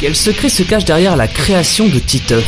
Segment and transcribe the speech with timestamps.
[0.00, 2.44] Quel secret se cache derrière la création de Titeuf?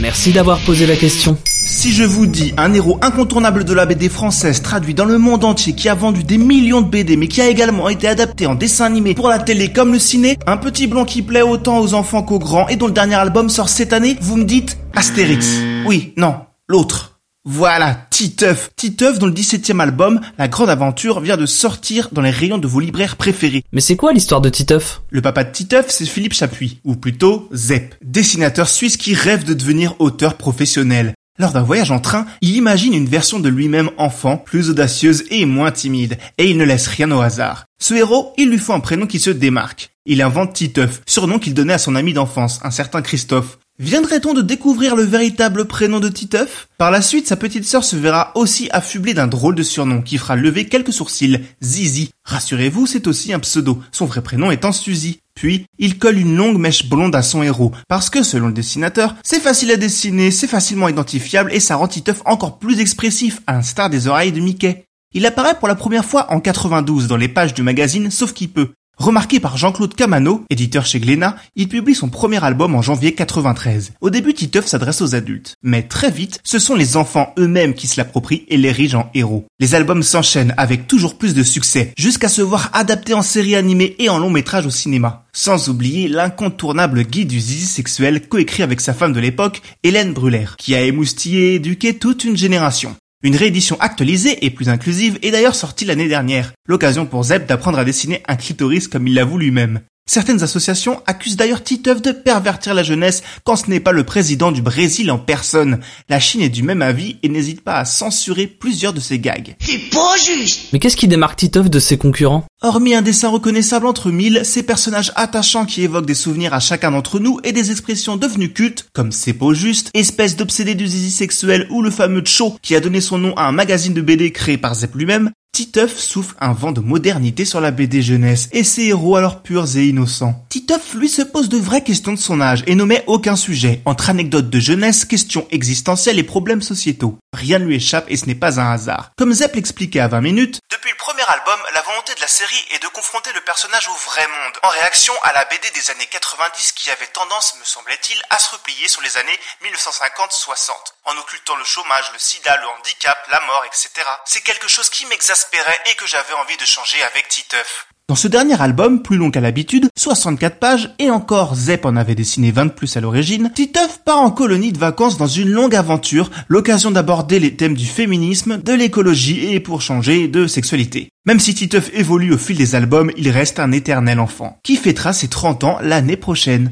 [0.00, 1.36] Merci d'avoir posé la question.
[1.44, 5.44] Si je vous dis un héros incontournable de la BD française traduit dans le monde
[5.44, 8.54] entier qui a vendu des millions de BD mais qui a également été adapté en
[8.54, 11.92] dessin animé pour la télé comme le ciné, un petit blond qui plaît autant aux
[11.92, 15.58] enfants qu'aux grands et dont le dernier album sort cette année, vous me dites Astérix.
[15.84, 17.15] Oui, non, l'autre.
[17.48, 18.70] Voilà, Titeuf.
[18.74, 22.66] Titeuf dont le 17e album, La Grande Aventure, vient de sortir dans les rayons de
[22.66, 23.62] vos libraires préférés.
[23.70, 25.02] Mais c'est quoi l'histoire de Titeuf?
[25.10, 29.54] Le papa de Titeuf, c'est Philippe Chapuis, ou plutôt Zep, dessinateur suisse qui rêve de
[29.54, 31.14] devenir auteur professionnel.
[31.38, 35.44] Lors d'un voyage en train, il imagine une version de lui-même enfant, plus audacieuse et
[35.44, 37.66] moins timide, et il ne laisse rien au hasard.
[37.78, 39.90] Ce héros, il lui faut un prénom qui se démarque.
[40.04, 43.58] Il invente Titeuf, surnom qu'il donnait à son ami d'enfance, un certain Christophe.
[43.78, 46.66] Viendrait-on de découvrir le véritable prénom de Titeuf?
[46.78, 50.16] Par la suite, sa petite sœur se verra aussi affublée d'un drôle de surnom qui
[50.16, 52.10] fera lever quelques sourcils, Zizi.
[52.24, 55.20] Rassurez-vous, c'est aussi un pseudo, son vrai prénom étant Suzy.
[55.34, 59.14] Puis, il colle une longue mèche blonde à son héros, parce que selon le dessinateur,
[59.22, 63.52] c'est facile à dessiner, c'est facilement identifiable et ça rend Titeuf encore plus expressif, à
[63.52, 64.86] l'instar des oreilles de Mickey.
[65.12, 68.48] Il apparaît pour la première fois en 92 dans les pages du magazine Sauf qui
[68.48, 73.14] peut, Remarqué par Jean-Claude Camano, éditeur chez Glénat, il publie son premier album en janvier
[73.14, 73.92] 93.
[74.00, 77.88] Au début, Titeuf s'adresse aux adultes, mais très vite, ce sont les enfants eux-mêmes qui
[77.88, 79.44] se l'approprient et l'érigent en héros.
[79.60, 83.96] Les albums s'enchaînent avec toujours plus de succès, jusqu'à se voir adaptés en série animée
[83.98, 85.26] et en long métrage au cinéma.
[85.34, 90.46] Sans oublier l'incontournable guide du zizi sexuel coécrit avec sa femme de l'époque, Hélène Brûler,
[90.56, 92.96] qui a émoustillé et éduqué toute une génération.
[93.26, 97.76] Une réédition actualisée et plus inclusive est d'ailleurs sortie l'année dernière, l'occasion pour Zeb d'apprendre
[97.76, 99.80] à dessiner un clitoris comme il l'avoue lui-même.
[100.08, 104.52] Certaines associations accusent d'ailleurs Titeuf de pervertir la jeunesse quand ce n'est pas le président
[104.52, 105.80] du Brésil en personne.
[106.08, 109.56] La Chine est du même avis et n'hésite pas à censurer plusieurs de ses gags.
[109.58, 112.44] C'est pas juste Mais qu'est-ce qui démarque Titeuf de ses concurrents?
[112.62, 116.92] Hormis un dessin reconnaissable entre mille, ces personnages attachants qui évoquent des souvenirs à chacun
[116.92, 121.10] d'entre nous et des expressions devenues cultes, comme c'est pas juste, espèce d'obsédé du zizi
[121.10, 124.30] sexuel ou le fameux Cho qui a donné son nom à un magazine de BD
[124.30, 128.62] créé par Zep lui-même, Titeuf souffle un vent de modernité sur la BD jeunesse et
[128.62, 130.44] ses héros alors purs et innocents.
[130.50, 134.10] Titeuf, lui, se pose de vraies questions de son âge et n'omet aucun sujet, entre
[134.10, 137.16] anecdotes de jeunesse, questions existentielles et problèmes sociétaux.
[137.36, 139.10] Rien ne lui échappe et ce n'est pas un hasard.
[139.18, 142.64] Comme Zep l'expliquait à 20 minutes, depuis le premier album, la volonté de la série
[142.72, 146.06] est de confronter le personnage au vrai monde, en réaction à la BD des années
[146.06, 150.70] 90 qui avait tendance, me semblait-il, à se replier sur les années 1950-60,
[151.04, 153.90] en occultant le chômage, le sida, le handicap, la mort, etc.
[154.24, 157.86] C'est quelque chose qui m'exaspérait et que j'avais envie de changer avec Titeuf.
[158.08, 162.14] Dans ce dernier album, plus long qu'à l'habitude, 64 pages, et encore Zep en avait
[162.14, 165.74] dessiné 20 de plus à l'origine, Titeuf part en colonie de vacances dans une longue
[165.74, 171.08] aventure, l'occasion d'aborder les thèmes du féminisme, de l'écologie et pour changer de sexualité.
[171.26, 175.12] Même si Titeuf évolue au fil des albums, il reste un éternel enfant, qui fêtera
[175.12, 176.70] ses 30 ans l'année prochaine.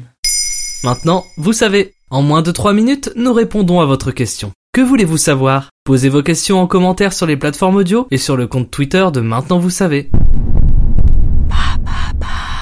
[0.85, 1.95] Maintenant, vous savez.
[2.11, 4.53] En moins de 3 minutes, nous répondons à votre question.
[4.71, 5.69] Que voulez-vous savoir?
[5.83, 9.19] Posez vos questions en commentaire sur les plateformes audio et sur le compte Twitter de
[9.19, 10.09] Maintenant vous savez.
[12.19, 12.54] Papa.